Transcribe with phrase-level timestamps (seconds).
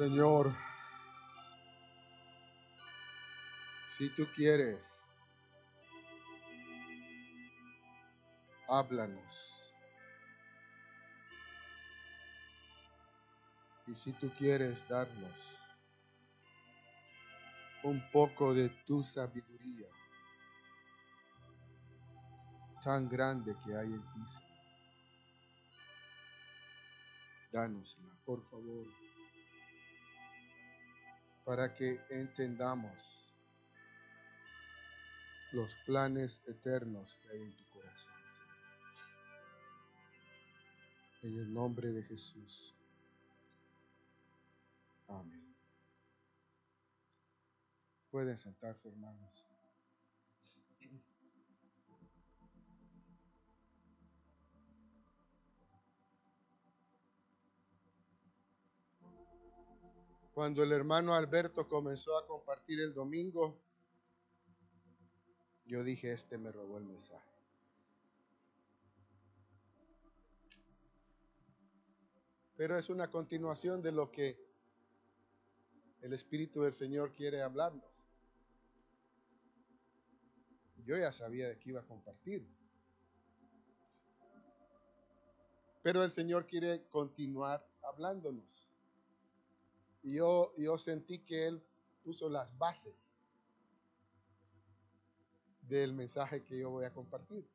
[0.00, 0.50] Señor,
[3.86, 5.04] si tú quieres,
[8.66, 9.76] háblanos.
[13.84, 15.68] Y si tú quieres darnos
[17.82, 19.88] un poco de tu sabiduría
[22.82, 24.24] tan grande que hay en ti,
[27.52, 29.09] Danosla, por favor,
[31.50, 33.34] para que entendamos
[35.50, 38.12] los planes eternos que hay en tu corazón,
[41.22, 42.72] En el nombre de Jesús.
[45.08, 45.56] Amén.
[48.12, 49.44] Pueden sentarse, hermanos.
[60.40, 63.60] Cuando el hermano Alberto comenzó a compartir el domingo,
[65.66, 67.30] yo dije, este me robó el mensaje.
[72.56, 74.42] Pero es una continuación de lo que
[76.00, 77.92] el Espíritu del Señor quiere hablarnos.
[80.86, 82.48] Yo ya sabía de qué iba a compartir.
[85.82, 88.69] Pero el Señor quiere continuar hablándonos.
[90.02, 91.62] Y yo, yo sentí que Él
[92.02, 93.12] puso las bases
[95.62, 97.48] del mensaje que yo voy a compartir.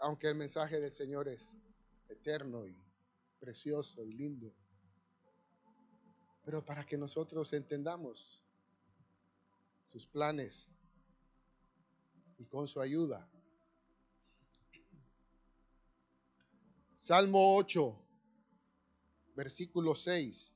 [0.00, 1.56] Aunque el mensaje del Señor es
[2.08, 2.76] eterno y
[3.38, 4.52] precioso y lindo,
[6.44, 8.42] pero para que nosotros entendamos
[9.86, 10.68] sus planes
[12.36, 13.28] y con su ayuda
[17.06, 17.96] Salmo 8,
[19.36, 20.52] versículo 6.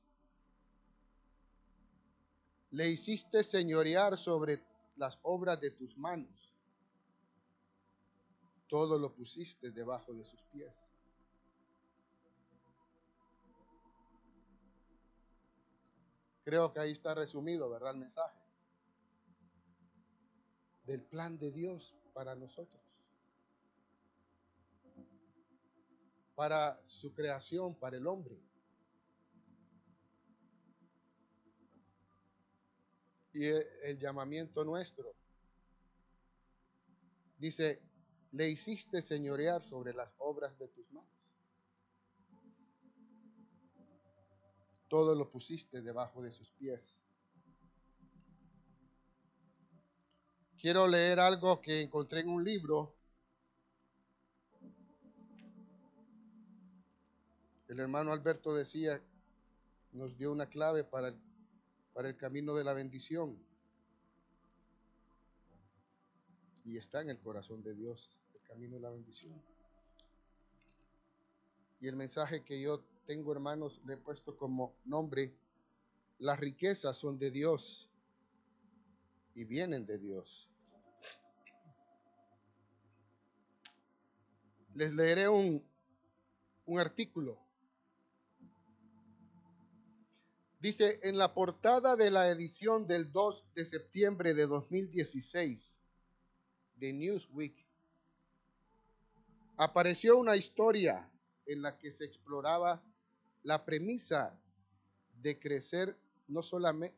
[2.71, 4.61] Le hiciste señorear sobre
[4.97, 6.53] las obras de tus manos.
[8.67, 10.91] Todo lo pusiste debajo de sus pies.
[16.43, 17.91] Creo que ahí está resumido, ¿verdad?
[17.91, 18.37] El mensaje
[20.83, 22.90] del plan de Dios para nosotros.
[26.41, 28.35] Para su creación, para el hombre.
[33.31, 35.13] Y el, llamamiento nuestro
[37.37, 37.79] dice,
[38.31, 41.11] le hiciste señorear sobre las obras de tus manos.
[44.87, 47.05] Todo lo pusiste debajo de sus pies.
[50.57, 52.95] Quiero leer algo que encontré en un libro
[57.71, 59.01] El hermano Alberto decía,
[59.93, 61.17] nos dio una clave para el,
[61.93, 63.41] para el camino de la bendición.
[66.65, 69.41] Y está en el corazón de Dios, el camino de la bendición.
[71.79, 75.33] Y el mensaje que yo tengo, hermanos, le he puesto como nombre,
[76.19, 77.89] las riquezas son de Dios
[79.33, 80.49] y vienen de Dios.
[84.73, 85.65] Les leeré un,
[86.65, 87.39] un artículo
[90.61, 95.79] Dice, en la portada de la edición del 2 de septiembre de 2016
[96.75, 97.65] de Newsweek,
[99.57, 101.09] apareció una historia
[101.47, 102.79] en la que se exploraba
[103.41, 104.39] la premisa
[105.23, 105.97] de crecer,
[106.27, 106.95] no solamente,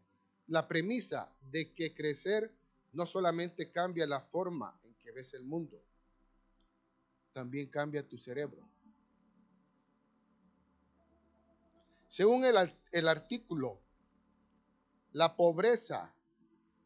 [0.48, 2.52] la premisa de que crecer
[2.92, 5.82] no solamente cambia la forma en que ves el mundo,
[7.32, 8.73] también cambia tu cerebro.
[12.14, 13.82] Según el, artículo,
[15.14, 16.14] la pobreza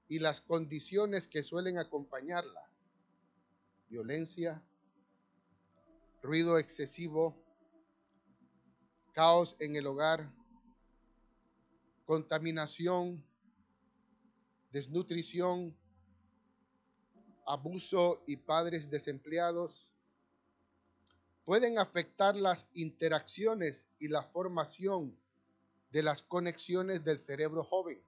[0.07, 2.71] y las condiciones que suelen acompañarla,
[3.89, 4.63] violencia,
[6.21, 7.35] ruido excesivo,
[9.12, 10.31] caos en el hogar,
[12.06, 13.21] contaminación,
[14.71, 15.77] desnutrición,
[17.45, 19.91] abuso y padres desempleados,
[21.48, 25.18] pueden afectar las interacciones y la formación
[25.92, 28.04] de las conexiones del cerebro joven.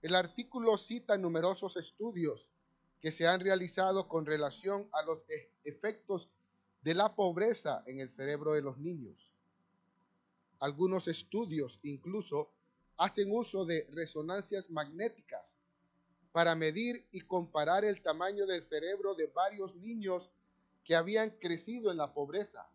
[0.00, 2.52] El artículo cita numerosos estudios
[3.00, 6.28] que se han realizado con relación a los e-, efectos
[6.82, 9.28] de la pobreza en el cerebro de los niños.
[10.60, 12.52] Algunos estudios incluso
[12.96, 15.56] hacen uso de resonancias magnéticas
[16.32, 20.30] para medir y comparar el tamaño del cerebro de varios niños
[20.82, 22.68] que habían crecido en la pobreza,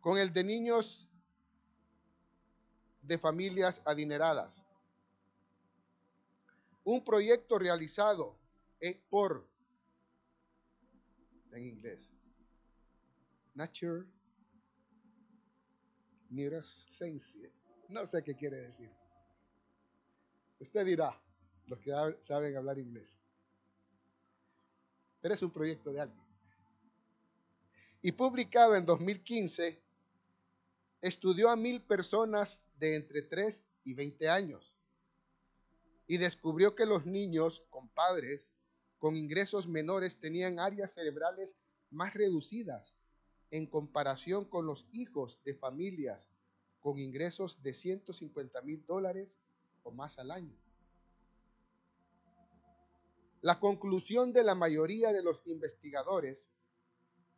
[0.00, 1.08] con el de niños
[3.02, 4.66] de familias adineradas.
[6.82, 8.36] Un proyecto realizado
[9.08, 9.46] por,
[11.52, 12.10] en inglés,
[13.54, 14.06] Nature
[16.30, 17.52] Neuroscience.
[17.88, 18.90] No sé qué quiere decir.
[20.64, 21.14] Usted dirá,
[21.66, 23.20] los que saben hablar inglés.
[25.20, 26.24] Pero es un proyecto de alguien.
[28.00, 29.78] Y publicado en 2015,
[31.02, 34.74] estudió a mil personas de entre 3 y 20 años
[36.06, 38.54] y descubrió que los niños con padres
[38.98, 41.58] con ingresos menores tenían áreas cerebrales
[41.90, 42.94] más reducidas
[43.50, 46.30] en comparación con los hijos de familias
[46.80, 49.38] con ingresos de 150 mil dólares
[49.84, 50.58] o más al año.
[53.40, 56.48] La conclusión de la mayoría de los investigadores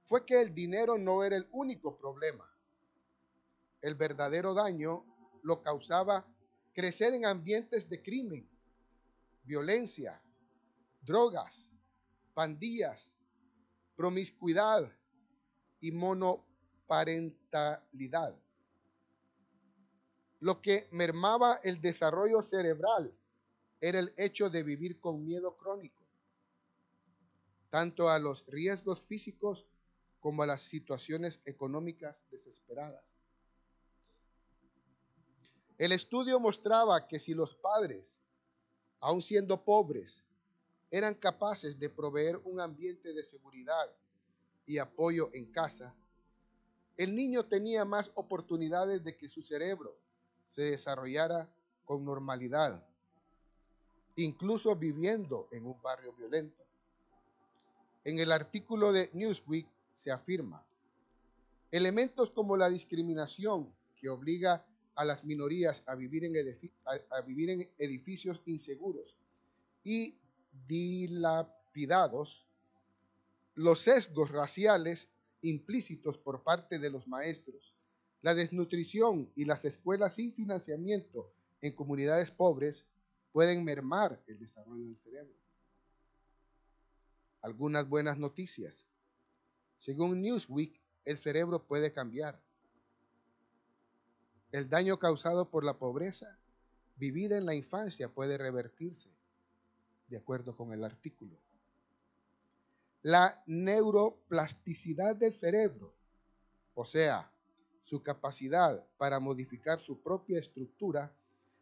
[0.02, 2.48] fue que el dinero no era el único problema.
[3.82, 5.04] El verdadero daño
[5.42, 6.24] lo causaba
[6.72, 8.48] crecer en ambientes de crimen,
[9.42, 10.22] violencia,
[11.02, 11.72] drogas,
[12.34, 13.16] pandillas,
[13.96, 14.92] promiscuidad
[15.80, 18.38] y monoparentalidad.
[20.40, 23.12] Lo que mermaba el desarrollo cerebral
[23.80, 26.02] era el hecho de vivir con miedo crónico,
[27.70, 29.66] tanto a los riesgos físicos
[30.20, 33.04] como a las situaciones económicas desesperadas.
[35.78, 38.18] El estudio mostraba que si los padres,
[39.00, 40.24] aun siendo pobres,
[40.90, 43.90] eran capaces de proveer un ambiente de seguridad
[44.64, 45.94] y apoyo en casa,
[46.96, 49.98] el niño tenía más oportunidades de que su cerebro
[50.46, 51.48] se desarrollara
[51.84, 52.84] con normalidad,
[54.16, 56.64] incluso viviendo en un barrio violento.
[58.04, 60.64] En el artículo de Newsweek se afirma,
[61.70, 64.64] elementos como la discriminación que obliga
[64.94, 66.34] a las minorías a vivir en,
[67.10, 69.14] a vivir en edificios inseguros
[69.84, 70.18] y
[70.66, 72.46] dilapidados,
[73.54, 75.08] los sesgos raciales
[75.42, 77.74] implícitos por parte de los maestros,
[78.26, 82.84] la desnutrición y las escuelas sin financiamiento en comunidades pobres
[83.30, 85.36] pueden mermar el desarrollo del cerebro.
[87.40, 88.84] Algunas buenas noticias.
[89.78, 92.42] Según Newsweek, el cerebro puede cambiar.
[94.50, 96.36] El daño causado por la pobreza
[96.96, 99.12] vivida en la infancia puede revertirse
[100.08, 101.38] de acuerdo con el artículo.
[103.02, 105.94] La neuroplasticidad del cerebro,
[106.74, 107.30] o sea,
[107.86, 111.12] su capacidad para modificar su propia estructura,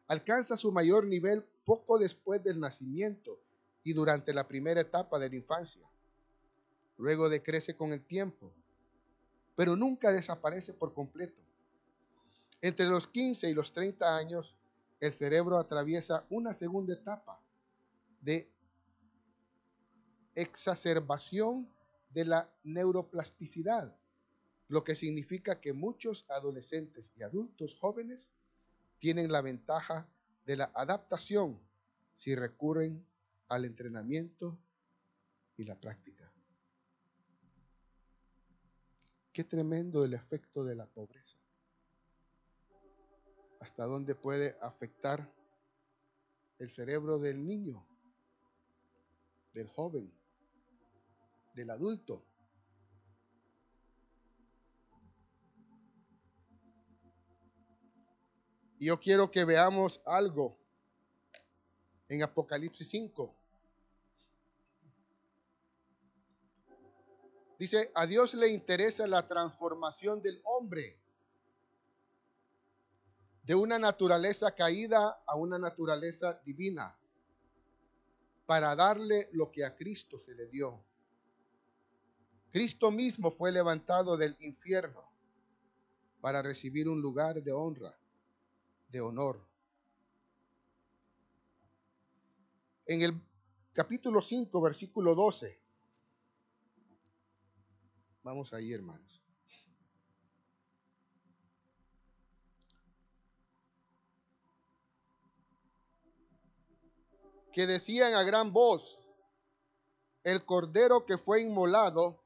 [0.09, 3.39] alcanza su mayor nivel poco después del nacimiento
[3.85, 5.87] y durante la primera etapa de la infancia.
[6.97, 8.51] Luego decrece con el tiempo,
[9.55, 11.41] pero nunca desaparece por completo.
[12.63, 14.57] Entre los 15 y los 30 años,
[15.01, 17.39] el cerebro atraviesa una segunda etapa
[18.23, 18.51] de
[20.35, 21.69] exacerbación
[22.15, 23.95] de la neuroplasticidad,
[24.69, 28.31] lo que significa que muchos adolescentes y adultos jóvenes
[28.99, 30.09] tienen la ventaja
[30.47, 31.61] de la adaptación
[32.15, 33.05] si recurren
[33.49, 34.59] al entrenamiento
[35.57, 36.33] y la práctica.
[39.33, 41.37] Qué tremendo el efecto de la pobreza.
[43.61, 45.33] Hasta dónde puede afectar
[46.59, 47.85] el cerebro del niño
[49.55, 50.13] del joven,
[51.55, 52.23] del adulto.
[58.85, 60.59] Yo quiero que veamos algo
[62.07, 63.35] en Apocalipsis 5.
[67.59, 70.99] Dice, a Dios le interesa la transformación del hombre
[73.45, 76.95] de una naturaleza caída a una naturaleza divina
[78.45, 80.85] para darle lo que a Cristo se le dio.
[82.51, 85.11] Cristo mismo fue levantado del infierno
[86.21, 87.97] para recibir un lugar de honra,
[88.95, 89.45] de honor.
[92.87, 93.21] En el
[93.73, 95.61] capítulo 5, versículo 12.
[98.23, 99.21] Vamos ahí, hermanos.
[107.53, 108.99] que decían a gran voz,
[110.25, 112.21] el cordero que fue inmolado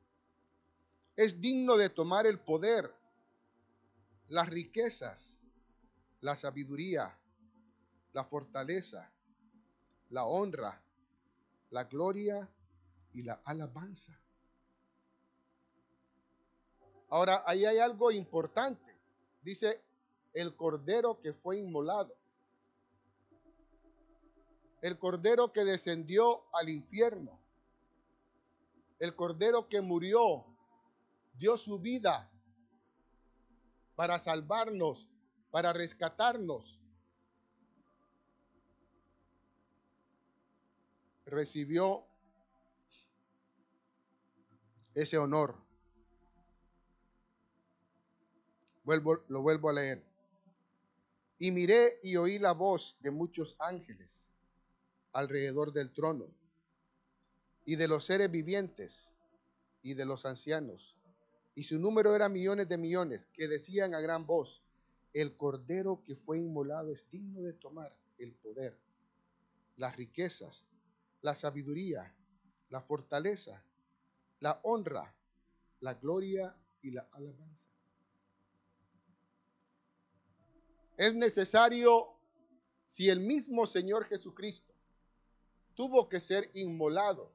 [1.17, 2.95] es digno de tomar el poder,
[4.29, 5.38] las riquezas,
[6.21, 7.17] la sabiduría,
[8.13, 9.11] la fortaleza,
[10.11, 10.81] la honra,
[11.71, 12.49] la gloria
[13.13, 14.19] y la alabanza.
[17.11, 18.95] Ahora, ahí hay algo importante.
[19.43, 19.83] Dice,
[20.35, 22.15] el cordero que fue inmolado.
[24.83, 27.39] El cordero que descendió al infierno.
[28.99, 30.45] El cordero que murió,
[31.39, 32.31] dio su vida
[33.95, 35.09] para salvarnos,
[35.50, 36.78] para rescatarnos.
[41.26, 42.05] Recibió
[44.95, 45.55] ese honor.
[48.85, 50.02] Vuelvo, lo vuelvo a leer.
[51.38, 54.28] Y miré y oí la voz de muchos ángeles
[55.12, 56.26] alrededor del trono
[57.64, 59.12] y de los seres vivientes
[59.83, 60.97] y de los ancianos.
[61.55, 64.62] Y su número era millones de millones, que decían a gran voz,
[65.12, 68.79] el cordero que fue inmolado es digno de tomar el poder,
[69.77, 70.67] las riquezas,
[71.23, 72.15] la sabiduría,
[72.69, 73.65] la fortaleza,
[74.41, 75.15] la honra,
[75.81, 77.71] la gloria y la alabanza.
[80.97, 82.09] Es necesario,
[82.88, 84.75] si el mismo Señor Jesucristo
[85.75, 87.33] tuvo que ser inmolado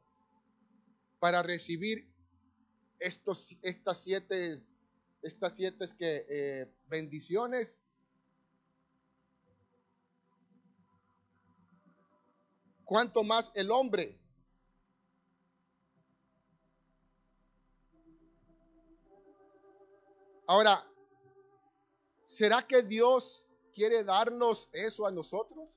[1.19, 2.13] para recibir
[2.99, 4.57] estos, estas siete,
[5.23, 7.81] estas siete que, eh, bendiciones,
[12.83, 14.19] ¿cuánto más el hombre?
[20.45, 20.85] Ahora,
[22.25, 25.69] ¿será que Dios quiere darnos eso a nosotros?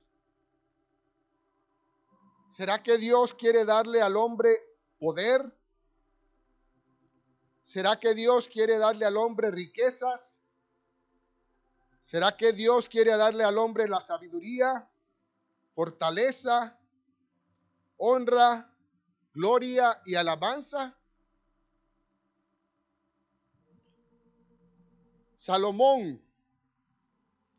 [2.49, 4.57] ¿Será que Dios quiere darle al hombre
[4.99, 5.56] poder?
[7.67, 10.41] ¿Será que Dios quiere darle al hombre riquezas?
[11.99, 14.89] ¿Será que Dios quiere darle al hombre la sabiduría,
[15.75, 16.79] fortaleza,
[17.97, 18.73] honra,
[19.33, 20.97] gloria y alabanza?
[25.35, 26.23] Salomón,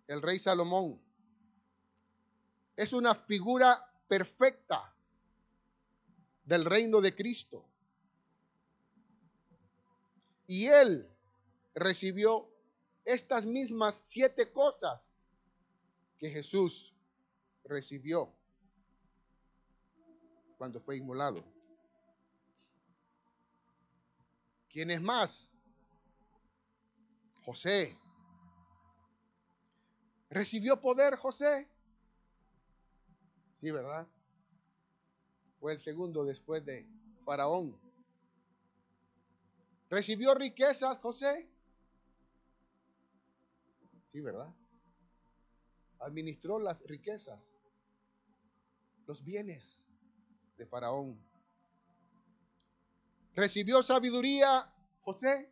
[0.06, 0.98] el rey Salomón,
[2.76, 4.90] es una figura perfecta
[6.44, 7.67] del reino de Cristo.
[10.48, 11.06] Y él
[11.74, 12.50] recibió
[13.04, 15.12] estas mismas siete cosas
[16.18, 16.96] que Jesús
[17.64, 18.34] recibió
[20.56, 21.44] cuando fue inmolado.
[24.70, 25.50] ¿Quién es más?
[27.44, 27.98] José.
[30.30, 31.70] ¿Recibió poder José?
[33.60, 34.08] Sí, ¿verdad?
[35.60, 36.88] Fue el segundo después de
[37.26, 37.87] Faraón.
[39.90, 41.48] ¿Recibió riquezas José?
[44.08, 44.52] Sí, ¿verdad?
[46.00, 47.50] Administró las riquezas,
[49.06, 49.86] los bienes
[50.56, 51.18] de Faraón.
[53.34, 55.50] ¿Recibió sabiduría José?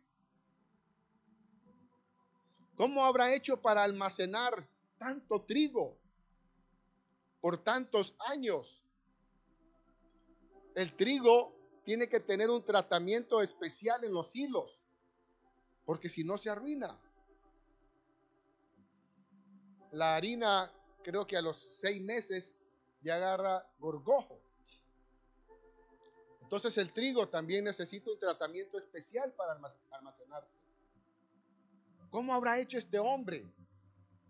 [2.75, 4.67] ¿Cómo habrá hecho para almacenar
[4.99, 5.97] tanto trigo
[7.41, 8.83] por tantos años?
[10.75, 11.56] El trigo
[11.87, 14.81] tiene que tener un tratamiento especial en los hilos,
[15.85, 16.99] porque si no se arruina.
[19.91, 20.69] La harina,
[21.01, 22.53] creo que a los seis meses
[23.01, 24.37] ya agarra gorgojo.
[26.41, 29.57] Entonces el trigo también necesita un tratamiento especial para
[29.91, 30.51] almacenarse.
[32.09, 33.49] ¿Cómo habrá hecho este hombre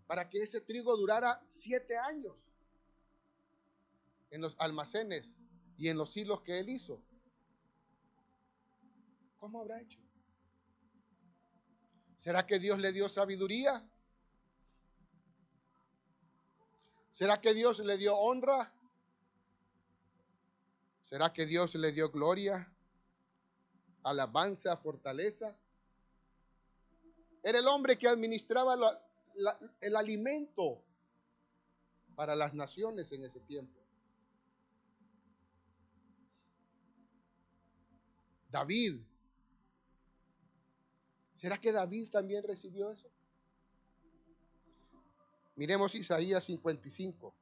[0.06, 2.36] para que ese trigo durara siete años
[4.30, 5.36] en los almacenes
[5.76, 7.02] y en los hilos que él hizo?
[9.38, 10.00] ¿Cómo habrá hecho?
[12.16, 13.88] ¿Será que Dios le dio sabiduría?
[17.12, 18.72] ¿Será que Dios le dio honra?
[21.02, 22.70] ¿Será que Dios le dio gloria,
[24.02, 25.56] alabanza, fortaleza?
[27.42, 28.76] Era el hombre que administraba
[29.80, 30.82] el alimento
[32.14, 33.80] para las naciones en ese tiempo.
[38.50, 39.07] David.
[41.38, 43.08] ¿Será que David también recibió eso?
[45.54, 47.32] Miremos Isaías 55.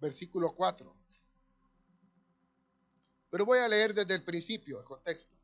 [0.00, 1.01] versículo 4.
[3.32, 5.34] Pero voy a leer desde el principio el contexto.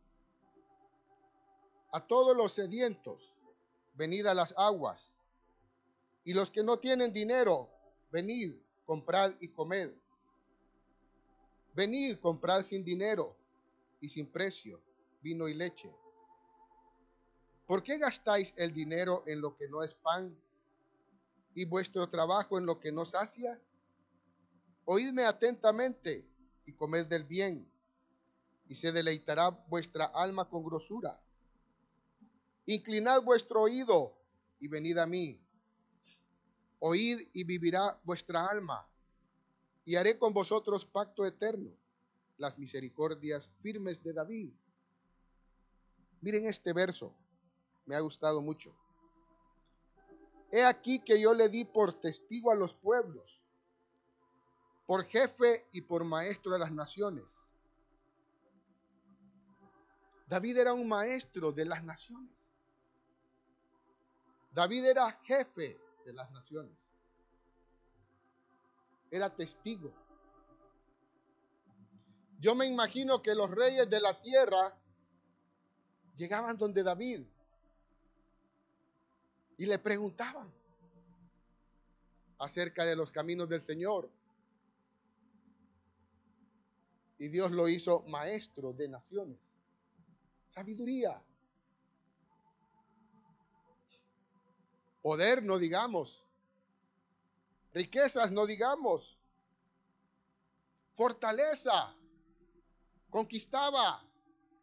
[1.90, 3.35] A todos los sedientos,
[3.95, 5.14] venid a las aguas,
[6.23, 7.71] y los que no tienen dinero,
[8.11, 8.54] venid,
[8.85, 9.90] comprad y comed.
[11.75, 13.35] Venid, comprad sin dinero
[14.00, 14.83] y sin precio
[15.23, 15.90] vino y leche.
[17.66, 20.38] ¿Por qué gastáis el dinero en lo que no es pan
[21.54, 23.59] y vuestro trabajo en lo que no sacia?
[24.85, 26.28] Oídme atentamente
[26.66, 27.66] y comed del bien,
[28.68, 31.18] y se deleitará vuestra alma con grosura.
[32.66, 34.14] Inclinad vuestro oído
[34.60, 35.40] y venid a mí.
[36.80, 38.87] Oíd y vivirá vuestra alma,
[39.84, 41.70] y haré con vosotros pacto eterno,
[42.37, 44.52] las misericordias firmes de David.
[46.20, 47.14] Miren este verso
[47.87, 48.72] me ha gustado mucho.
[50.52, 53.40] He aquí que yo le di por testigo a los pueblos,
[54.87, 57.48] por jefe y por maestro de las naciones.
[60.28, 62.30] David era un maestro de las naciones.
[64.52, 66.76] David era jefe de las naciones.
[69.10, 69.91] Era testigo.
[72.41, 74.76] Yo me imagino que los reyes de la tierra
[76.17, 77.23] llegaban donde David
[79.56, 80.52] y le preguntaban
[82.38, 84.10] acerca de los caminos del Señor.
[87.19, 89.48] Y Dios lo hizo maestro de naciones.
[90.49, 91.23] Sabiduría.
[95.02, 96.25] Poder, no digamos.
[97.73, 99.19] Riquezas, no digamos.
[100.95, 101.95] Fortaleza.
[103.11, 104.04] Conquistaba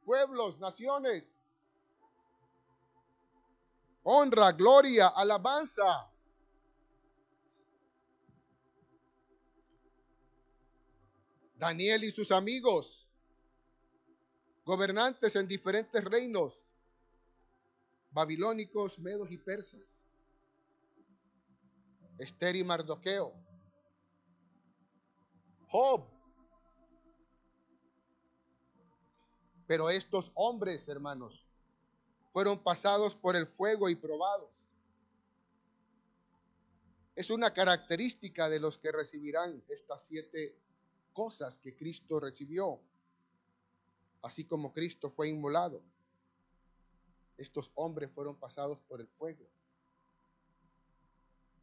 [0.04, 1.40] pueblos, naciones
[4.06, 6.10] honra, gloria, alabanza.
[11.56, 13.05] Daniel y sus amigos,
[14.66, 16.60] gobernantes en diferentes reinos,
[18.12, 20.04] babilónicos, medos y persas.
[22.18, 23.34] Esther y Mardoqueo.
[25.68, 26.06] Job.
[29.68, 31.46] Pero estos hombres, hermanos,
[32.32, 34.50] fueron pasados por el fuego y probados.
[37.16, 40.58] Es una característica de los que recibirán estas siete
[41.14, 42.82] cosas que Cristo recibió,
[44.26, 45.84] así como Cristo fue inmolado.
[47.38, 49.48] Estos hombres fueron pasados por el fuego.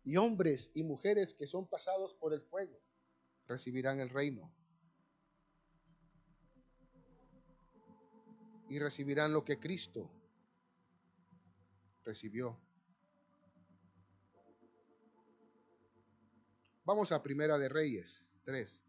[0.05, 2.81] Y hombres y mujeres que son pasados por el fuego
[3.49, 4.49] recibirán el reino.
[8.69, 10.09] Y recibirán lo que Cristo
[12.05, 12.57] recibió.
[16.85, 18.85] Vamos a Primera de Reyes 3.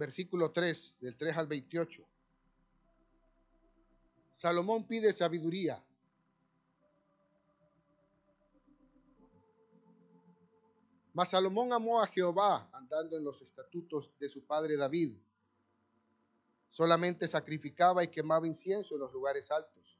[0.00, 2.02] Versículo 3, del 3 al 28.
[4.32, 5.84] Salomón pide sabiduría.
[11.12, 15.12] Mas Salomón amó a Jehová andando en los estatutos de su padre David.
[16.70, 19.98] Solamente sacrificaba y quemaba incienso en los lugares altos.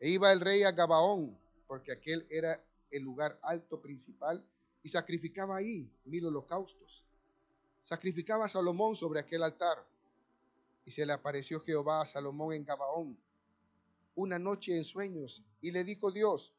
[0.00, 4.42] E iba el rey a Gabaón, porque aquel era el lugar alto principal,
[4.82, 7.01] y sacrificaba ahí mil holocaustos
[7.82, 9.84] sacrificaba a Salomón sobre aquel altar.
[10.84, 13.16] Y se le apareció Jehová a Salomón en Gabaón
[14.14, 16.52] una noche en sueños y le dijo Dios,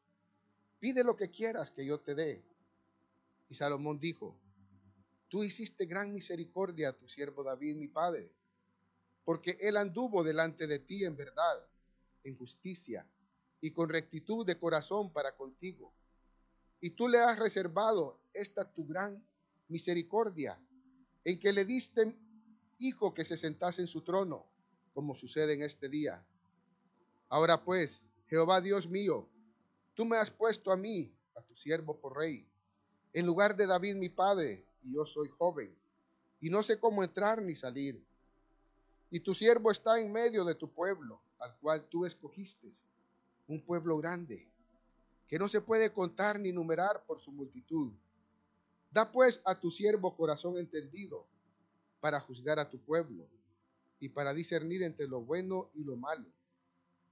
[0.80, 2.42] pide lo que quieras que yo te dé.
[3.48, 4.36] Y Salomón dijo,
[5.28, 8.30] tú hiciste gran misericordia a tu siervo David, mi padre,
[9.24, 11.64] porque él anduvo delante de ti en verdad,
[12.24, 13.06] en justicia
[13.60, 15.92] y con rectitud de corazón para contigo.
[16.80, 19.22] Y tú le has reservado esta tu gran
[19.68, 20.58] misericordia
[21.24, 22.14] en que le diste
[22.78, 24.46] hijo que se sentase en su trono,
[24.92, 26.24] como sucede en este día.
[27.28, 29.28] Ahora pues, Jehová Dios mío,
[29.94, 32.46] tú me has puesto a mí, a tu siervo por rey,
[33.12, 35.74] en lugar de David mi padre, y yo soy joven,
[36.40, 38.04] y no sé cómo entrar ni salir.
[39.10, 42.70] Y tu siervo está en medio de tu pueblo, al cual tú escogiste,
[43.46, 44.48] un pueblo grande,
[45.28, 47.92] que no se puede contar ni numerar por su multitud.
[48.94, 51.26] Da pues a tu siervo corazón entendido
[52.00, 53.26] para juzgar a tu pueblo
[53.98, 56.28] y para discernir entre lo bueno y lo malo.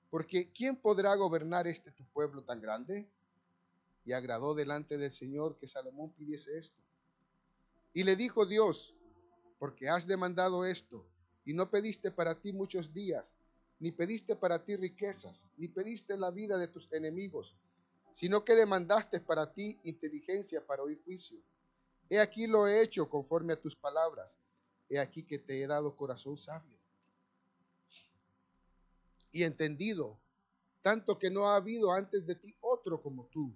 [0.08, 3.06] Porque ¿quién podrá gobernar este tu pueblo tan grande?
[4.04, 6.80] y agradó delante del Señor que Salomón pidiese esto.
[7.92, 8.94] Y le dijo Dios,
[9.58, 11.06] porque has demandado esto,
[11.44, 13.36] y no pediste para ti muchos días,
[13.78, 17.56] ni pediste para ti riquezas, ni pediste la vida de tus enemigos,
[18.12, 21.38] sino que demandaste para ti inteligencia para oír juicio.
[22.12, 24.36] He aquí lo he hecho conforme a tus palabras.
[24.90, 26.78] He aquí que te he dado corazón sabio
[29.32, 30.18] y entendido,
[30.82, 33.50] tanto que no ha habido antes de ti otro como tú,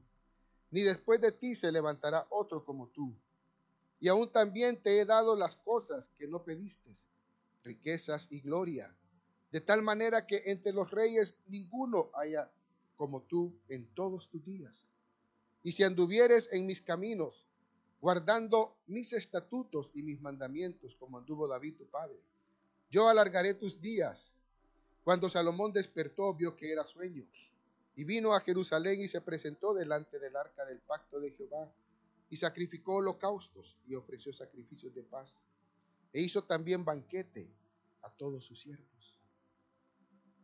[0.71, 3.15] ni después de ti se levantará otro como tú.
[4.01, 6.95] Y aún también te he dado las cosas que no pediste,
[7.63, 8.97] riquezas y gloria,
[9.53, 12.51] de tal manera que entre los reyes ninguno haya
[12.97, 14.87] como tú en todos tus días.
[15.63, 17.46] Y si anduvieres en mis caminos,
[18.07, 22.17] guardando mis estatutos y mis mandamientos, como anduvo David tu padre,
[22.89, 24.37] yo alargaré tus días.
[25.03, 27.27] Cuando Salomón despertó, vio que era sueño,
[27.97, 31.69] y vino a Jerusalén y se presentó delante del arca del pacto de Jehová,
[32.31, 35.43] y sacrificó holocaustos y ofreció sacrificios de paz,
[36.13, 37.51] e hizo también banquete
[38.03, 39.19] a todos sus siervos.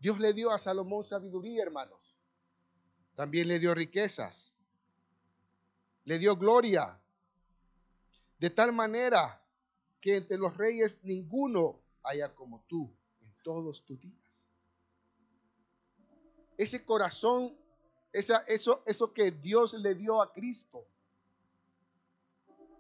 [0.01, 2.16] Dios le dio a Salomón sabiduría, hermanos.
[3.14, 4.53] También le dio riquezas.
[6.07, 6.98] Le dio gloria.
[8.42, 9.40] De tal manera
[10.00, 14.48] que entre los reyes ninguno haya como tú en todos tus días.
[16.57, 17.57] Ese corazón,
[18.12, 20.85] esa, eso, eso que Dios le dio a Cristo,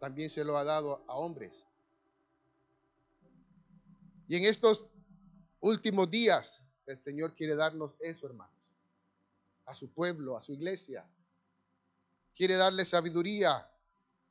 [0.00, 1.64] también se lo ha dado a hombres.
[4.26, 4.86] Y en estos
[5.60, 8.56] últimos días, el Señor quiere darnos eso, hermanos,
[9.66, 11.08] a su pueblo, a su iglesia.
[12.34, 13.71] Quiere darle sabiduría,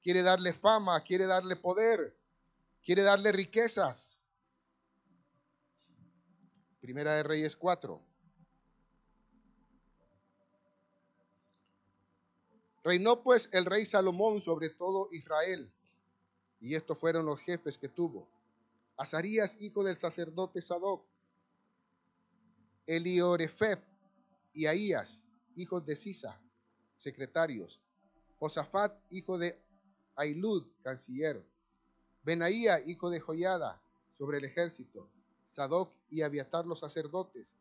[0.01, 2.15] quiere darle fama, quiere darle poder,
[2.83, 4.23] quiere darle riquezas.
[6.79, 8.01] Primera de Reyes 4.
[12.83, 15.71] Reinó pues el rey Salomón sobre todo Israel,
[16.59, 18.27] y estos fueron los jefes que tuvo.
[18.97, 21.05] Azarías, hijo del sacerdote Sadoc,
[22.87, 23.79] Eliorefef
[24.53, 26.39] y Ahías, hijos de Sisa,
[26.97, 27.79] secretarios,
[28.39, 29.59] Josafat, hijo de
[30.21, 31.43] Ailud, canciller,
[32.23, 33.81] Benaía, hijo de Joyada,
[34.13, 35.09] sobre el ejército,
[35.47, 37.55] Sadoc y Abiatar los sacerdotes,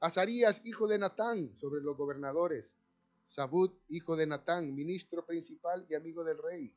[0.00, 2.78] Azarías, hijo de Natán, sobre los gobernadores,
[3.26, 6.74] Sabud, hijo de Natán, ministro principal y amigo del rey,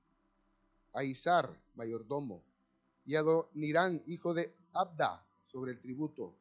[0.91, 2.43] Aizar, mayordomo,
[3.05, 6.35] y Adonirán, hijo de Abda, sobre el tributo.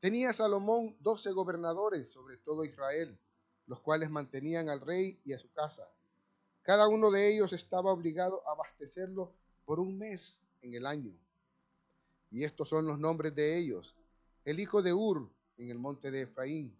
[0.00, 3.18] Tenía Salomón doce gobernadores sobre todo Israel,
[3.66, 5.88] los cuales mantenían al rey y a su casa.
[6.64, 9.32] Cada uno de ellos estaba obligado a abastecerlo
[9.64, 11.12] por un mes en el año.
[12.32, 13.94] Y estos son los nombres de ellos.
[14.44, 16.76] El hijo de Ur, en el monte de Efraín.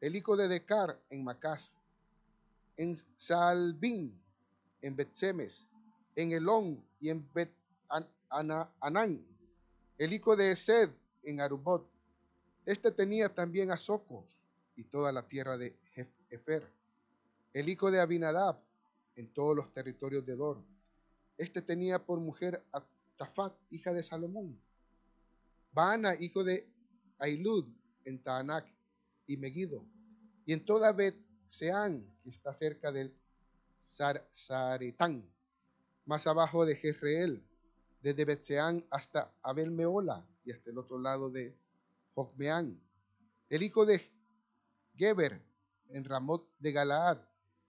[0.00, 1.80] El hijo de Decar, en Macás
[2.76, 4.20] en Salbín,
[4.82, 5.66] en Betsemes,
[6.16, 7.50] en Elón y en Bet
[8.28, 9.24] Anán,
[9.98, 10.90] el hijo de Esed
[11.22, 11.88] en Arubot.
[12.66, 14.26] Este tenía también a Soco
[14.76, 15.76] y toda la tierra de
[16.30, 16.66] Efer.
[17.52, 18.58] El hijo de Abinadab
[19.16, 20.64] en todos los territorios de Dor.
[21.36, 24.60] Este tenía por mujer a Tafat, hija de Salomón.
[25.72, 26.68] Baana, hijo de
[27.18, 27.66] Ailud,
[28.04, 28.66] en Taanac
[29.26, 29.84] y Megido.
[30.46, 31.16] Y en toda Bet
[31.48, 33.14] Seán, que está cerca del
[33.82, 35.28] Saretán,
[36.04, 37.42] más abajo de Jezreel,
[38.02, 41.56] desde Betseán hasta Abel Meola y hasta el otro lado de
[42.14, 42.78] Jocmeán.
[43.48, 44.00] El hijo de
[44.96, 45.42] Geber
[45.88, 47.18] en Ramot de Galaad.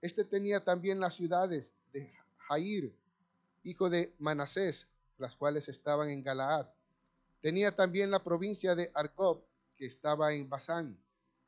[0.05, 2.95] Este tenía también las ciudades de Jair,
[3.63, 4.87] hijo de Manasés,
[5.17, 6.67] las cuales estaban en Galaad.
[7.41, 9.43] Tenía también la provincia de Argob,
[9.75, 10.95] que estaba en Basán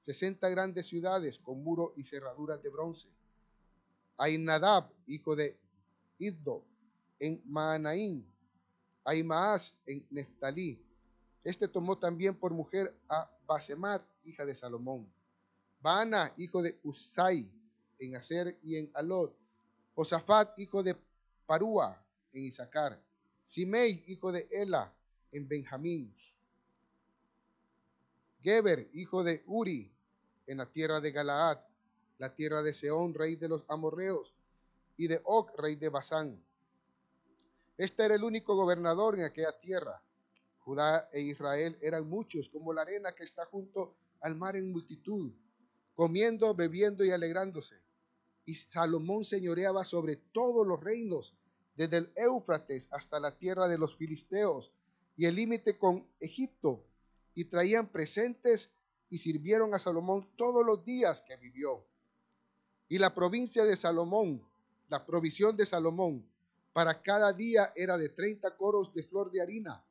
[0.01, 3.09] 60 grandes ciudades con muro y cerraduras de bronce.
[4.17, 5.55] Ainadab, hijo de
[6.17, 6.65] Iddo,
[7.19, 8.25] en Maanaín.
[9.03, 10.83] Aimaas, en Neftalí.
[11.43, 15.07] Este tomó también por mujer a Basemat, hija de Salomón.
[15.79, 17.51] Baana, hijo de Usai,
[17.99, 19.31] en Aser y en Alod.
[19.95, 20.95] Josafat, hijo de
[21.45, 23.01] Parúa, en Isaacar.
[23.45, 24.93] Simei, hijo de Ela,
[25.31, 26.13] en Benjamín.
[28.41, 29.91] Geber, hijo de Uri,
[30.45, 31.59] en la tierra de Galaad,
[32.17, 34.33] la tierra de Seón, rey de los amorreos,
[34.95, 36.43] y de Og, rey de Basán.
[37.77, 40.01] Este era el único gobernador en aquella tierra.
[40.59, 45.31] Judá e Israel eran muchos, como la arena que está junto al mar en multitud,
[45.95, 47.86] comiendo, bebiendo y alegrándose.
[48.47, 51.35] Y Salomón señoreaba sobre todos los reinos,
[51.75, 54.71] desde el Éufrates hasta la tierra de los filisteos
[55.17, 56.81] y el límite con Egipto,
[57.35, 58.69] y traían presentes
[59.09, 61.83] y sirvieron a Salomón todos los días que vivió.
[62.87, 64.41] Y la provincia de Salomón,
[64.87, 66.25] la provisión de Salomón,
[66.71, 69.83] para cada día era de 30 coros de flor de harina,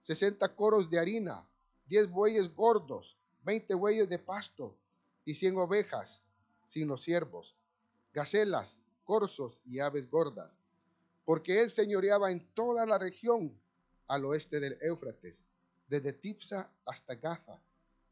[0.00, 1.48] 60 coros de harina,
[1.86, 4.74] 10 bueyes gordos, 20 bueyes de pasto
[5.24, 6.22] y 100 ovejas,
[6.66, 7.54] sin los siervos,
[8.12, 10.58] gacelas, corzos y aves gordas,
[11.24, 13.56] porque él señoreaba en toda la región
[14.08, 15.44] al oeste del Éufrates,
[15.88, 17.60] desde Tifsa hasta Gaza,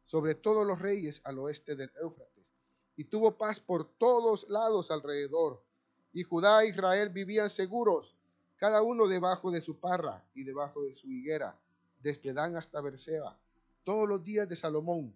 [0.05, 2.55] sobre todos los reyes al oeste del Éufrates,
[2.97, 5.63] y tuvo paz por todos lados alrededor.
[6.13, 8.17] Y Judá e Israel vivían seguros,
[8.57, 11.57] cada uno debajo de su parra y debajo de su higuera,
[12.01, 13.39] desde Dan hasta Berseba,
[13.85, 15.15] todos los días de Salomón.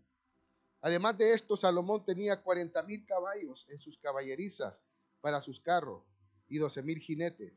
[0.82, 4.82] Además de esto, Salomón tenía cuarenta mil caballos en sus caballerizas
[5.20, 6.02] para sus carros
[6.48, 7.54] y doce mil jinetes.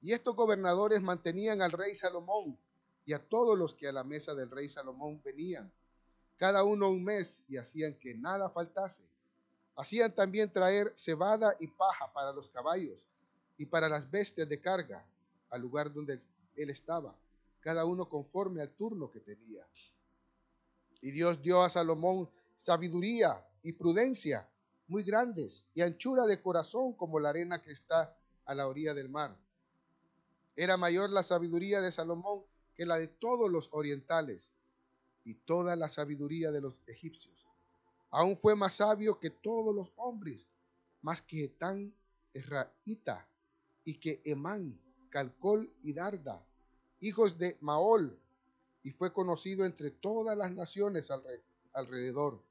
[0.00, 2.56] Y estos gobernadores mantenían al rey Salomón
[3.04, 5.72] y a todos los que a la mesa del rey Salomón venían
[6.40, 9.04] cada uno un mes, y hacían que nada faltase.
[9.76, 13.06] Hacían también traer cebada y paja para los caballos
[13.58, 15.04] y para las bestias de carga
[15.50, 16.18] al lugar donde
[16.56, 17.14] él estaba,
[17.60, 19.66] cada uno conforme al turno que tenía.
[21.02, 24.46] Y Dios dio a Salomón sabiduría y prudencia
[24.86, 29.08] muy grandes y anchura de corazón como la arena que está a la orilla del
[29.08, 29.34] mar.
[30.56, 32.42] Era mayor la sabiduría de Salomón
[32.76, 34.52] que la de todos los orientales
[35.24, 37.46] y toda la sabiduría de los egipcios.
[38.10, 40.46] Aún fue más sabio que todos los hombres,
[41.00, 41.94] más que Etán,
[42.34, 43.26] Esraíta,
[43.86, 46.44] y que Emán, Calcol y Darda,
[47.00, 48.18] hijos de Maol,
[48.82, 51.10] y fue conocido entre todas las naciones
[51.72, 52.42] alrededor,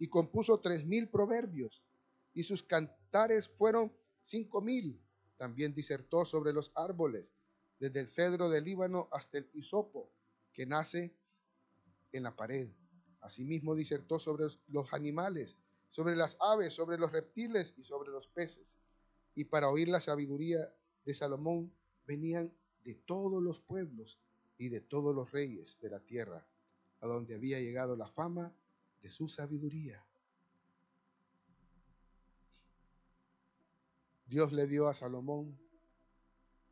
[0.00, 1.84] y compuso tres mil proverbios,
[2.32, 4.98] y sus cantares fueron cinco mil.
[5.36, 7.34] También disertó sobre los árboles,
[7.78, 10.10] desde el cedro del Líbano hasta el hisopo,
[10.54, 11.14] que nace
[12.12, 12.70] en la pared.
[13.20, 15.58] Asimismo disertó sobre los animales,
[15.90, 18.78] sobre las aves, sobre los reptiles y sobre los peces.
[19.34, 21.72] Y para oír la sabiduría de Salomón
[22.06, 22.50] venían
[22.84, 24.18] de todos los pueblos
[24.56, 26.46] y de todos los reyes de la tierra,
[27.00, 28.54] a donde había llegado la fama
[29.00, 30.04] de su sabiduría.
[34.26, 35.58] Dios le dio a Salomón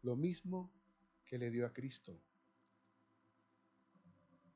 [0.03, 0.71] lo mismo
[1.25, 2.21] que le dio a Cristo.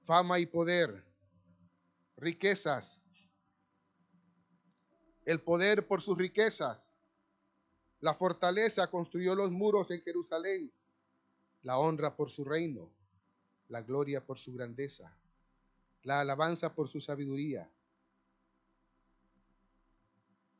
[0.05, 1.05] Fama y poder,
[2.17, 3.01] riquezas,
[5.25, 6.95] el poder por sus riquezas,
[8.01, 10.73] la fortaleza construyó los muros en Jerusalén,
[11.63, 12.93] la honra por su reino,
[13.69, 15.17] la gloria por su grandeza,
[16.03, 17.71] la alabanza por su sabiduría.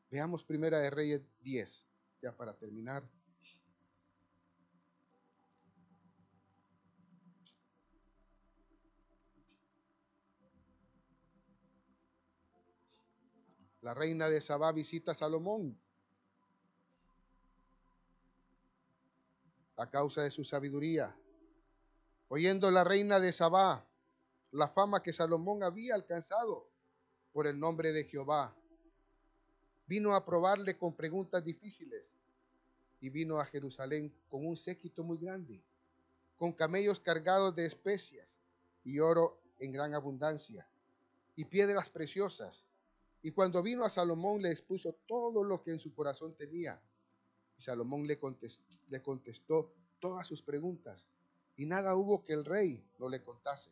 [0.09, 1.85] Veamos Primera de Reyes 10,
[2.21, 3.03] ya para terminar.
[13.81, 15.77] La reina de Sabá visita a Salomón
[19.75, 21.13] a causa de su sabiduría.
[22.29, 23.85] Oyendo la reina de Sabá
[24.53, 26.69] la fama que Salomón había alcanzado
[27.31, 28.55] por el nombre de Jehová,
[29.85, 32.15] vino a probarle con preguntas difíciles
[32.99, 35.61] y vino a Jerusalén con un séquito muy grande,
[36.37, 38.39] con camellos cargados de especias
[38.83, 40.67] y oro en gran abundancia
[41.35, 42.65] y piedras preciosas
[43.23, 46.79] y cuando vino a Salomón le expuso todo lo que en su corazón tenía.
[47.57, 51.07] Y Salomón le contestó, todas sus preguntas.
[51.55, 53.71] Y nada hubo que el rey no le contase.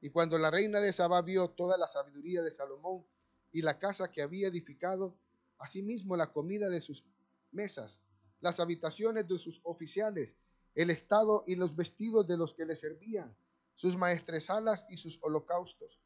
[0.00, 3.04] Y cuando la reina de Saba vio toda la sabiduría de Salomón
[3.52, 5.16] y la casa que había edificado,
[5.58, 7.04] asimismo la comida de sus
[7.52, 8.00] mesas,
[8.40, 10.36] las habitaciones de sus oficiales,
[10.74, 13.36] el estado y los vestidos de los que le servían,
[13.76, 16.00] sus maestresalas y sus holocaustos,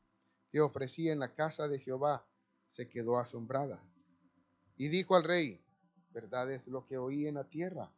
[0.50, 2.26] que ofrecía en la casa de Jehová
[2.68, 3.84] se quedó asombrada
[4.76, 5.60] y dijo al rey,
[6.12, 7.92] verdad es lo que oí en la tierra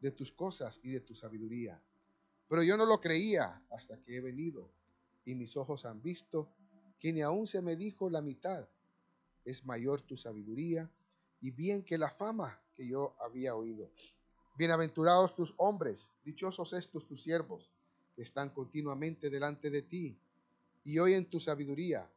[0.00, 1.82] de tus cosas y de tu sabiduría.
[2.48, 4.70] Pero yo no lo creía hasta que he venido
[5.24, 6.48] y mis ojos han visto
[6.98, 8.68] que ni aún se me dijo la mitad.
[9.44, 10.90] Es mayor tu sabiduría
[11.40, 13.90] y bien que la fama que yo había oído.
[14.56, 17.70] Bienaventurados tus hombres, dichosos estos tus siervos,
[18.14, 20.18] que están continuamente delante de ti
[20.84, 22.10] y oyen tu sabiduría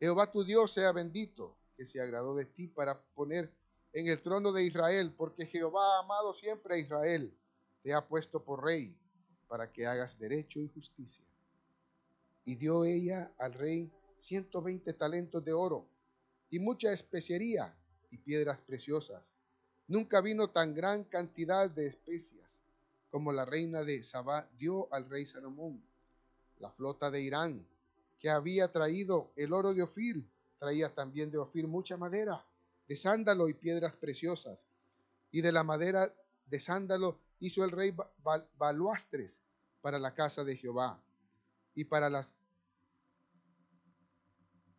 [0.00, 3.52] Jehová tu Dios sea bendito, que se agradó de ti para poner
[3.92, 7.36] en el trono de Israel, porque Jehová ha amado siempre a Israel,
[7.82, 8.96] te ha puesto por rey,
[9.48, 11.24] para que hagas derecho y justicia.
[12.48, 15.86] Y dio ella al rey ciento veinte talentos de oro,
[16.48, 17.76] y mucha especiería
[18.10, 19.22] y piedras preciosas.
[19.86, 22.62] Nunca vino tan gran cantidad de especias
[23.10, 25.84] como la reina de Sabá dio al rey Salomón.
[26.58, 27.66] La flota de Irán
[28.18, 30.26] que había traído el oro de Ofir,
[30.58, 32.42] traía también de Ofir mucha madera,
[32.88, 34.66] de sándalo y piedras preciosas.
[35.30, 36.14] Y de la madera
[36.46, 37.94] de sándalo hizo el rey
[38.56, 39.42] baluastres
[39.82, 40.98] para la casa de Jehová
[41.74, 42.34] y para las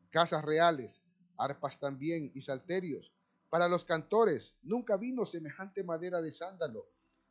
[0.09, 1.03] casas reales,
[1.37, 3.13] arpas también y salterios.
[3.49, 6.87] Para los cantores nunca vino semejante madera de sándalo,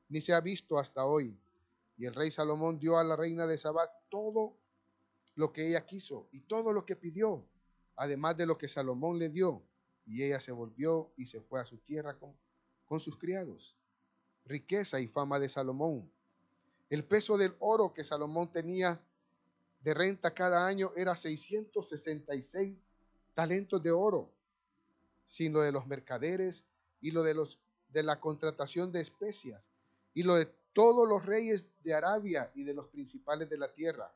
[0.08, 1.38] ni se ha visto hasta hoy.
[1.96, 4.56] Y el rey Salomón dio a la reina de Sabá todo
[5.34, 7.48] lo que ella quiso y todo lo que pidió,
[7.96, 9.62] además de lo que Salomón le dio.
[10.04, 12.34] Y ella se volvió y se fue a su tierra con,
[12.86, 13.76] con sus criados.
[14.44, 16.10] Riqueza y fama de Salomón.
[16.88, 19.00] El peso del oro que Salomón tenía
[19.80, 22.76] de renta cada año era 666
[23.34, 24.30] talentos de oro,
[25.26, 26.64] sin lo de los mercaderes
[27.00, 27.60] y lo de, los,
[27.90, 29.70] de la contratación de especias
[30.14, 34.12] y lo de todos los reyes de Arabia y de los principales de la tierra.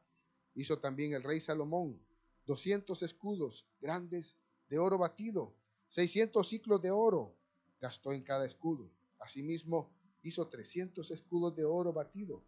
[0.54, 1.98] Hizo también el rey Salomón
[2.46, 4.36] 200 escudos grandes
[4.68, 5.54] de oro batido,
[5.90, 7.34] 600 ciclos de oro
[7.80, 8.90] gastó en cada escudo.
[9.20, 9.90] Asimismo,
[10.22, 12.42] hizo 300 escudos de oro batido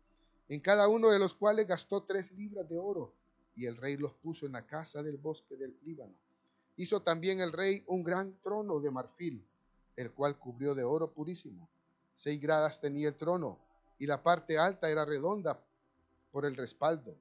[0.48, 3.12] en cada uno de los cuales gastó tres libras de oro,
[3.57, 6.14] y el rey los puso en la casa del bosque del Líbano.
[6.76, 9.46] Hizo también el rey un gran trono de marfil,
[9.96, 11.68] el cual cubrió de oro purísimo.
[12.14, 13.59] Seis gradas tenía el trono,
[13.98, 15.59] y la parte alta era redonda
[16.30, 17.16] por el respaldo.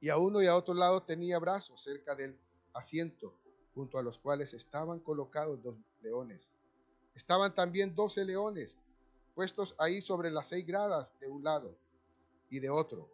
[0.00, 2.36] Y a uno y a otro lado tenía brazos cerca del
[2.74, 3.32] asiento,
[3.74, 6.50] junto a los cuales estaban colocados dos leones.
[7.14, 8.82] Estaban también doce leones,
[9.34, 11.74] puestos ahí sobre las seis gradas de un lado
[12.48, 13.10] y de otro.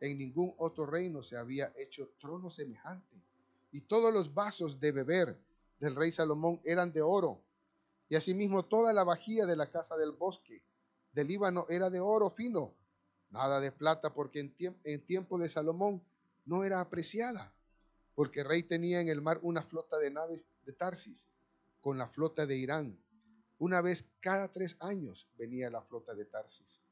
[0.00, 3.22] En ningún otro reino se había hecho trono semejante.
[3.72, 5.38] Y todos los vasos de beber
[5.80, 7.42] del rey Salomón eran de oro.
[8.08, 10.62] Y asimismo toda la vajilla de la casa del bosque
[11.12, 12.74] del Líbano era de oro fino,
[13.30, 16.02] nada de plata, porque en, tiempo de Salomón
[16.44, 17.54] no era apreciada,
[18.14, 21.28] porque el rey tenía en el mar una flota de naves de Tarsis,
[21.80, 22.98] con la flota de Irán.
[23.58, 26.83] Una vez cada tres años venía la flota de Tarsis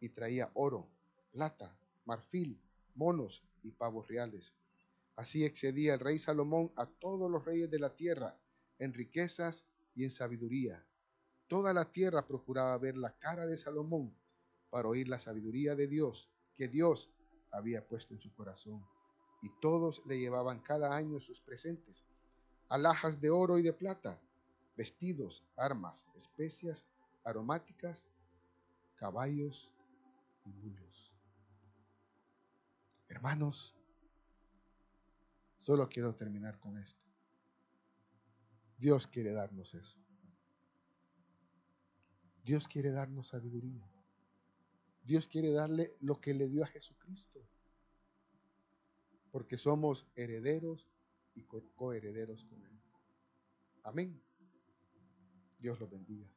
[0.00, 0.88] y traía oro,
[1.32, 2.60] plata, marfil,
[2.94, 4.54] monos y pavos reales.
[5.16, 8.38] Así excedía el rey Salomón a todos los reyes de la tierra
[8.78, 10.84] en riquezas y en sabiduría.
[11.48, 14.14] Toda la tierra procuraba ver la cara de Salomón
[14.70, 17.10] para oír la sabiduría de Dios que Dios
[17.50, 18.84] había puesto en su corazón.
[19.42, 22.04] Y todos le llevaban cada año sus presentes,
[22.68, 24.20] alhajas de oro y de plata,
[24.76, 26.84] vestidos, armas, especias
[27.24, 28.08] aromáticas,
[28.96, 29.72] caballos
[33.08, 33.74] Hermanos,
[35.58, 37.06] solo quiero terminar con esto.
[38.76, 39.98] Dios quiere darnos eso.
[42.44, 43.90] Dios quiere darnos sabiduría.
[45.02, 47.40] Dios quiere darle lo que le dio a Jesucristo.
[49.30, 50.88] Porque somos herederos
[51.34, 52.80] y coherederos con Él.
[53.82, 54.22] Amén.
[55.58, 56.30] Dios los bendiga.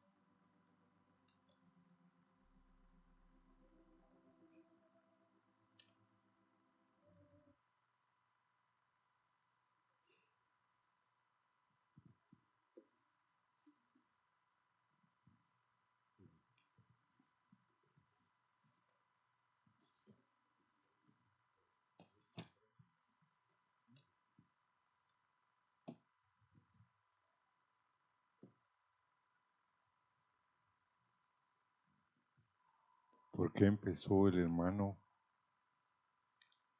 [33.40, 34.98] ¿Por qué empezó el hermano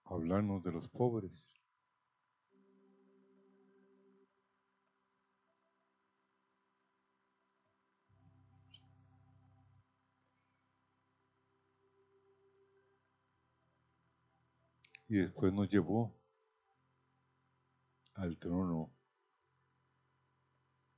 [0.05, 1.51] a hablarnos de los pobres?
[15.09, 16.15] Y después nos llevó
[18.13, 18.93] al trono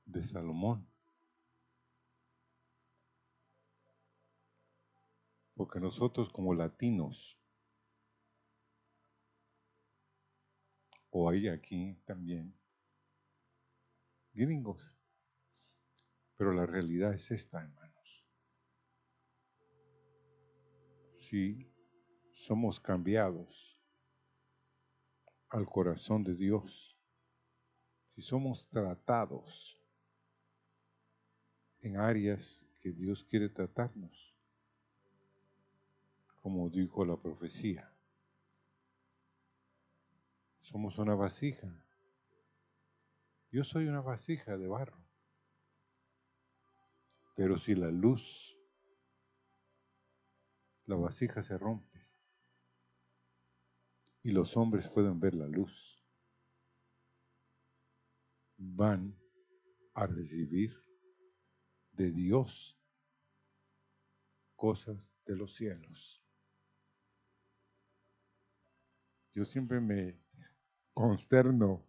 [0.07, 0.92] de Salomón.
[5.55, 7.37] Porque nosotros como latinos,
[11.09, 12.57] o hay aquí también,
[14.33, 14.81] gringos,
[16.35, 18.25] pero la realidad es esta, hermanos.
[21.29, 21.71] Si
[22.31, 23.79] somos cambiados
[25.49, 26.97] al corazón de Dios,
[28.15, 29.79] si somos tratados
[31.81, 34.32] en áreas que Dios quiere tratarnos,
[36.43, 37.89] como dijo la profecía.
[40.59, 41.73] Somos una vasija.
[43.49, 45.01] Yo soy una vasija de barro.
[47.37, 48.57] Pero si la luz,
[50.85, 52.05] la vasija se rompe
[54.21, 56.05] y los hombres pueden ver la luz,
[58.57, 59.17] van
[59.93, 60.75] a recibir
[61.93, 62.77] de Dios
[64.57, 66.22] cosas de los cielos.
[69.33, 70.19] Yo siempre me
[70.93, 71.83] consterno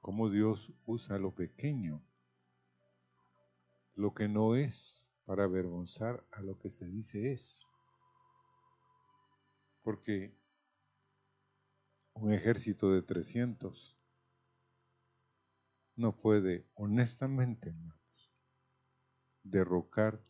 [0.00, 2.02] cómo Dios usa lo pequeño,
[3.94, 7.64] lo que no es, para avergonzar a lo que se dice es.
[9.82, 10.36] Porque
[12.14, 13.96] un ejército de 300
[15.94, 18.32] no puede, honestamente, hermanos,
[19.44, 20.20] derrocar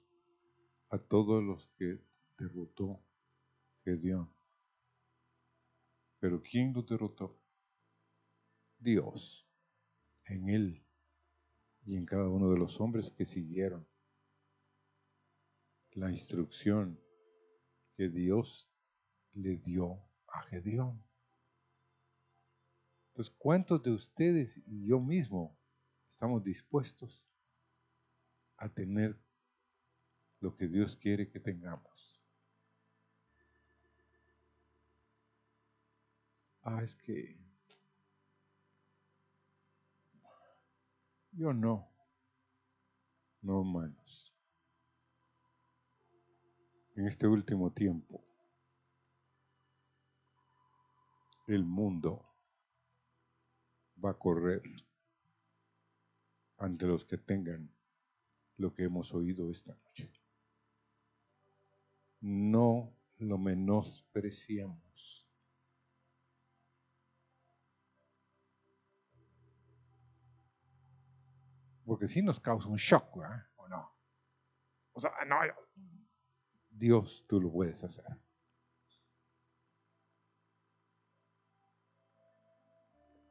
[0.91, 1.99] a todos los que
[2.39, 3.03] derrotó
[3.85, 4.36] Gedeón.
[6.19, 7.41] Pero ¿quién lo derrotó?
[8.79, 9.47] Dios,
[10.27, 10.87] en él
[11.85, 13.87] y en cada uno de los hombres que siguieron
[15.93, 17.01] la instrucción
[17.97, 18.71] que Dios
[19.33, 19.99] le dio
[20.29, 21.03] a Gedeón.
[23.09, 25.59] Entonces, ¿cuántos de ustedes y yo mismo
[26.07, 27.25] estamos dispuestos
[28.59, 29.19] a tener
[30.41, 31.96] lo que Dios quiere que tengamos?
[36.69, 37.39] Ah, es que
[41.31, 41.89] yo no.
[43.41, 44.35] No, hermanos.
[46.97, 48.21] En este último tiempo,
[51.47, 52.27] el mundo
[54.05, 54.63] va a correr
[56.59, 57.71] ante los que tengan
[58.57, 60.11] lo que hemos oído esta noche.
[62.21, 64.86] No lo menospreciamos.
[71.87, 73.17] Porque si nos causa un shock,
[73.57, 73.91] ¿o no?
[74.93, 75.37] O sea, no,
[76.69, 78.05] Dios tú lo puedes hacer.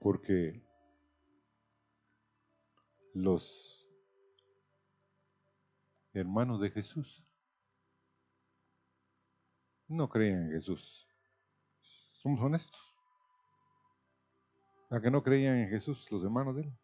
[0.05, 0.63] porque
[3.15, 3.89] los
[6.13, 7.25] hermanos de Jesús
[9.87, 11.07] no creían en Jesús.
[12.21, 12.79] Somos honestos.
[14.91, 16.77] La que no creían en Jesús, los hermanos de él,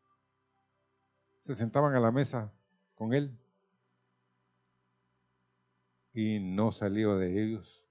[1.44, 2.54] se sentaban a la mesa
[2.96, 3.38] con él
[6.14, 7.86] y no salió de ellos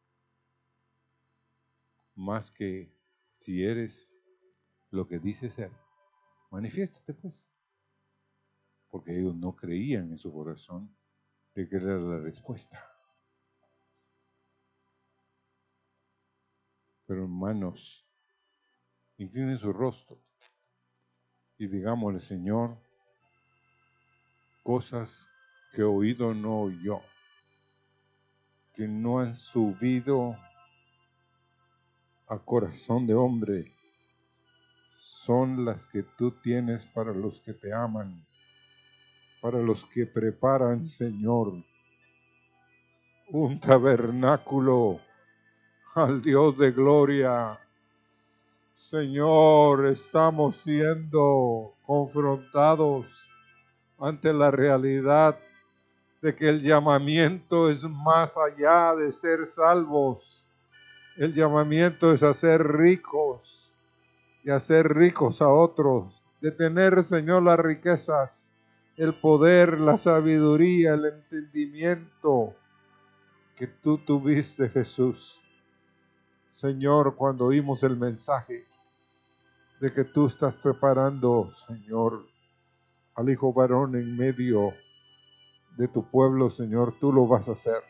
[2.14, 2.94] más que
[3.38, 4.16] si eres
[4.90, 5.72] lo que dice ser,
[6.50, 7.42] manifiéstate pues.
[8.88, 10.94] Porque ellos no creían en su corazón
[11.54, 12.84] de que era la respuesta.
[17.06, 18.06] Pero hermanos,
[19.16, 20.20] inclinen su rostro
[21.56, 22.78] y digámosle, Señor,
[24.62, 25.28] cosas
[25.72, 27.00] que oído no oyó,
[28.74, 30.36] que no han subido
[32.26, 33.72] a corazón de hombre
[34.94, 38.24] son las que tú tienes para los que te aman,
[39.40, 41.52] para los que preparan, Señor,
[43.28, 45.00] un tabernáculo
[45.94, 47.58] al Dios de gloria.
[48.74, 53.29] Señor, estamos siendo confrontados
[54.00, 55.38] ante la realidad
[56.22, 60.44] de que el llamamiento es más allá de ser salvos.
[61.16, 63.72] El llamamiento es a ser ricos
[64.42, 68.52] y hacer ricos a otros, de tener, Señor, las riquezas,
[68.96, 72.54] el poder, la sabiduría, el entendimiento
[73.56, 75.40] que tú tuviste, Jesús.
[76.48, 78.64] Señor, cuando oímos el mensaje
[79.80, 82.26] de que tú estás preparando, Señor,
[83.14, 84.72] al Hijo varón en medio
[85.76, 87.82] de tu pueblo, Señor, tú lo vas a hacer.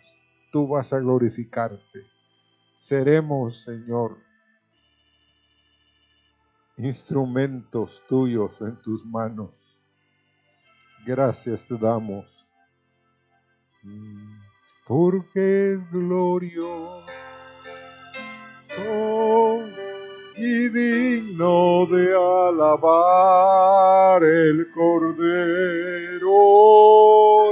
[0.52, 2.06] Tú vas a glorificarte.
[2.76, 4.18] Seremos, Señor,
[6.76, 9.50] instrumentos tuyos en tus manos.
[11.06, 12.26] Gracias te damos.
[14.86, 17.04] Porque es glorioso
[20.42, 22.14] y digno de
[22.48, 26.32] alabar el Cordero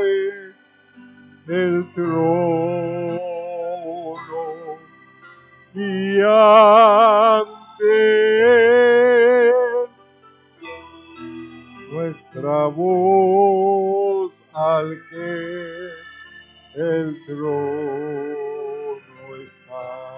[0.06, 0.54] en
[1.48, 3.18] el trono
[5.74, 6.18] y
[11.92, 15.90] nuestra voz al que
[16.74, 18.96] el trono
[19.44, 20.17] está.